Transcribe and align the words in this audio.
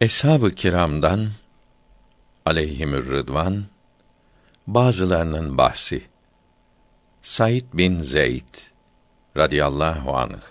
Eshab-ı 0.00 0.50
kiramdan 0.50 1.28
aleyhimür 2.46 3.10
rıdvan 3.10 3.64
bazılarının 4.66 5.58
bahsi. 5.58 6.02
Said 7.22 7.64
bin 7.74 7.98
Zeyd 7.98 8.54
radıyallahu 9.36 10.16
anh. 10.16 10.42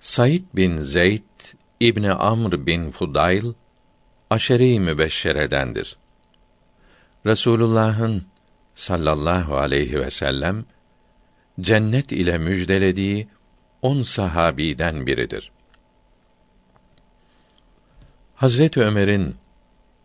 Said 0.00 0.42
bin 0.54 0.76
Zeyd 0.76 1.22
İbni 1.80 2.12
Amr 2.12 2.66
bin 2.66 2.90
Fudayl 2.90 3.52
aşere-i 4.30 4.80
mübeşşeredendir. 4.80 5.96
Resulullah'ın 7.26 8.24
sallallahu 8.74 9.56
aleyhi 9.56 10.00
ve 10.00 10.10
sellem 10.10 10.64
cennet 11.60 12.12
ile 12.12 12.38
müjdelediği 12.38 13.28
on 13.82 14.02
sahabiden 14.02 15.06
biridir. 15.06 15.52
Hazret 18.38 18.76
Ömer'in 18.76 19.36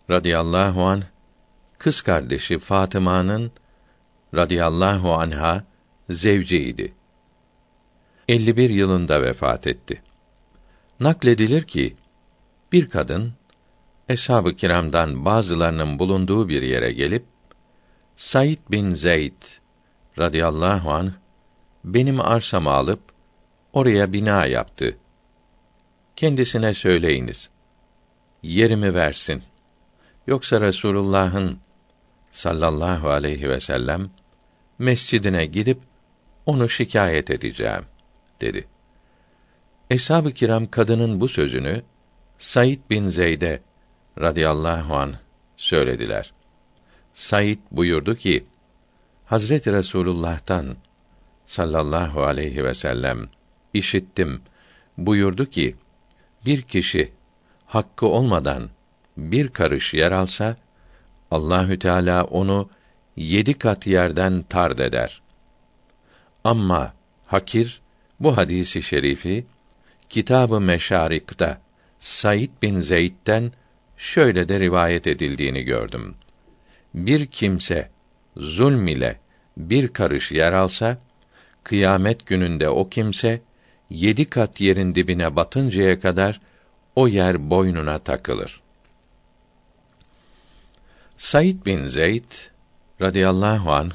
radıyallahu 0.10 0.84
an 0.84 1.04
kız 1.78 2.02
kardeşi 2.02 2.60
Fatıma'nın 2.60 3.52
radıyallahu 4.36 5.14
anha 5.14 5.64
zevciydi. 6.10 6.94
51 8.28 8.70
yılında 8.70 9.22
vefat 9.22 9.68
etti. 9.68 10.02
Nakledilir 11.00 11.64
ki 11.64 11.96
bir 12.72 12.90
kadın 12.90 13.34
eshab-ı 14.10 14.54
kiramdan 14.54 15.26
bazılarının 15.26 16.00
bulunduğu 16.00 16.50
bir 16.50 16.62
yere 16.62 16.92
gelip 16.92 17.26
Said 18.16 18.60
bin 18.72 18.90
Zeyd 18.90 19.42
radıyallahu 20.20 20.92
anh 20.92 21.12
benim 21.84 22.22
arsamı 22.22 22.70
alıp 22.70 23.02
oraya 23.74 24.14
bina 24.14 24.46
yaptı. 24.46 24.98
Kendisine 26.16 26.74
söyleyiniz. 26.74 27.53
Yerimi 28.44 28.94
versin. 28.94 29.44
Yoksa 30.28 30.62
Resulullah'ın 30.62 31.60
sallallahu 32.32 33.10
aleyhi 33.10 33.50
ve 33.50 33.60
sellem 33.60 34.10
mescidine 34.80 35.46
gidip 35.46 35.80
onu 36.46 36.70
şikayet 36.70 37.32
edeceğim 37.32 37.86
dedi. 38.42 38.68
Eshab-ı 39.90 40.32
kiram 40.32 40.68
kadının 40.68 41.22
bu 41.22 41.28
sözünü 41.28 41.82
Said 42.38 42.80
bin 42.90 43.10
Zeyd'e 43.10 43.62
radıyallahu 44.22 44.96
an 44.96 45.14
söylediler. 45.58 46.34
Said 47.14 47.60
buyurdu 47.72 48.16
ki: 48.16 48.46
Hazreti 49.26 49.74
Resulullah'tan 49.74 50.76
sallallahu 51.46 52.24
aleyhi 52.24 52.64
ve 52.64 52.74
sellem 52.74 53.30
işittim. 53.74 54.42
Buyurdu 54.98 55.46
ki: 55.46 55.76
Bir 56.46 56.62
kişi 56.62 57.12
hakkı 57.74 58.06
olmadan 58.06 58.70
bir 59.18 59.48
karış 59.48 59.94
yer 59.94 60.12
alsa 60.12 60.58
Allahü 61.32 61.80
Teala 61.80 62.24
onu 62.24 62.70
yedi 63.16 63.54
kat 63.54 63.88
yerden 63.88 64.44
tard 64.44 64.80
eder. 64.80 65.22
Ama 66.44 66.94
hakir 67.26 67.82
bu 68.20 68.38
hadisi 68.38 68.84
şerifi 68.84 69.46
Kitabı 70.10 70.62
Meşarik'ta 70.62 71.62
Said 72.00 72.50
bin 72.62 72.80
Zeyd'den 72.80 73.52
şöyle 73.98 74.50
de 74.50 74.60
rivayet 74.60 75.08
edildiğini 75.08 75.64
gördüm. 75.64 76.16
Bir 76.94 77.26
kimse 77.26 77.90
zulm 78.38 78.88
ile 78.88 79.20
bir 79.58 79.88
karış 79.88 80.32
yer 80.32 80.54
alsa, 80.54 80.98
kıyamet 81.64 82.26
gününde 82.26 82.70
o 82.70 82.90
kimse 82.90 83.42
yedi 83.90 84.26
kat 84.26 84.62
yerin 84.62 84.96
dibine 84.96 85.36
batıncaya 85.36 86.00
kadar 86.00 86.40
o 86.96 87.08
yer 87.08 87.50
boynuna 87.50 88.00
takılır. 88.00 88.62
Said 91.18 91.66
bin 91.66 91.88
Zeyd 91.88 92.32
radıyallahu 93.02 93.72
an 93.72 93.92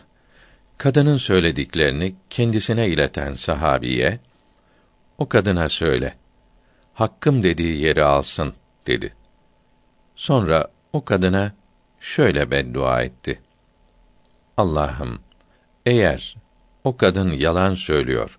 kadının 0.79 1.17
söylediklerini 1.17 2.15
kendisine 2.31 2.89
ileten 2.89 3.35
sahabiye 3.35 4.21
o 5.19 5.29
kadına 5.29 5.69
söyle 5.69 6.15
hakkım 6.95 7.43
dediği 7.43 7.81
yeri 7.81 8.05
alsın 8.05 8.55
dedi. 8.87 9.15
Sonra 10.15 10.69
o 10.93 11.05
kadına 11.05 11.53
şöyle 12.01 12.51
beddua 12.51 13.03
etti. 13.03 13.41
Allah'ım 14.57 15.21
eğer 15.87 16.37
o 16.85 16.97
kadın 16.97 17.31
yalan 17.31 17.75
söylüyor, 17.75 18.39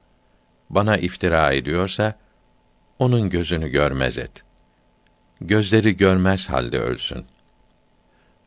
bana 0.69 0.98
iftira 0.98 1.53
ediyorsa 1.53 2.16
onun 3.00 3.30
gözünü 3.30 3.69
görmez 3.69 4.18
et. 4.18 4.44
Gözleri 5.42 5.98
görmez 5.98 6.50
halde 6.50 6.80
ölsün. 6.80 7.26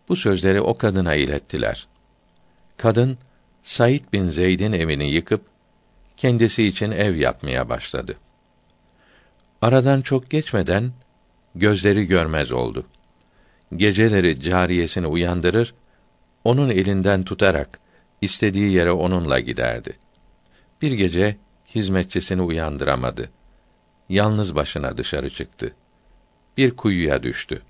Bu 0.09 0.17
sözleri 0.17 0.61
o 0.61 0.75
kadına 0.75 1.15
ilettiler. 1.15 1.87
Kadın 2.77 3.19
Said 3.63 4.05
bin 4.13 4.29
Zeyd'in 4.29 4.73
evini 4.73 5.11
yıkıp 5.11 5.45
kendisi 6.17 6.65
için 6.65 6.91
ev 6.91 7.15
yapmaya 7.15 7.69
başladı. 7.69 8.17
Aradan 9.63 10.01
çok 10.01 10.31
geçmeden 10.31 10.93
gözleri 11.55 12.05
görmez 12.07 12.53
oldu. 12.53 12.87
Geceleri 13.77 14.41
cariyesini 14.41 15.07
uyandırır, 15.07 15.75
onun 16.45 16.71
elinden 16.71 17.25
tutarak 17.25 17.79
istediği 18.21 18.73
yere 18.73 18.93
onunla 18.93 19.41
giderdi. 19.41 19.99
Bir 20.83 20.93
gece 20.93 21.37
hizmetçisini 21.75 22.43
uyandıramadı. 22.43 23.31
Yalnız 24.09 24.55
başına 24.55 24.97
dışarı 24.97 25.31
çıktı. 25.31 25.75
Bir 26.57 26.77
kuyuya 26.77 27.23
düştü. 27.23 27.63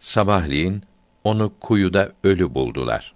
Sabahleyin 0.00 0.82
onu 1.24 1.52
kuyuda 1.60 2.12
ölü 2.24 2.54
buldular. 2.54 3.14